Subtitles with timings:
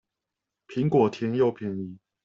[0.67, 1.99] 蘋果甜又便宜